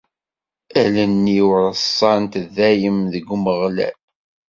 Allen-iw 0.81 1.49
reṣṣant 1.63 2.33
dayem 2.55 2.97
deg 3.13 3.25
Umeɣlal. 3.35 3.97